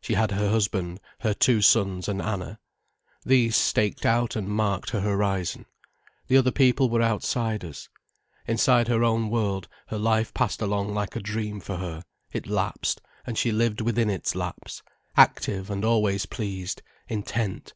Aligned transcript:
She 0.00 0.14
had 0.14 0.32
her 0.32 0.48
husband, 0.50 0.98
her 1.20 1.32
two 1.32 1.62
sons 1.62 2.08
and 2.08 2.20
Anna. 2.20 2.58
These 3.24 3.54
staked 3.54 4.04
out 4.04 4.34
and 4.34 4.48
marked 4.48 4.90
her 4.90 4.98
horizon. 5.02 5.66
The 6.26 6.36
other 6.36 6.50
people 6.50 6.90
were 6.90 7.00
outsiders. 7.00 7.88
Inside 8.48 8.88
her 8.88 9.04
own 9.04 9.30
world, 9.30 9.68
her 9.86 9.98
life 9.98 10.34
passed 10.34 10.60
along 10.60 10.94
like 10.94 11.14
a 11.14 11.20
dream 11.20 11.60
for 11.60 11.76
her, 11.76 12.02
it 12.32 12.48
lapsed, 12.48 13.00
and 13.24 13.38
she 13.38 13.52
lived 13.52 13.80
within 13.80 14.10
its 14.10 14.34
lapse, 14.34 14.82
active 15.16 15.70
and 15.70 15.84
always 15.84 16.26
pleased, 16.26 16.82
intent. 17.06 17.72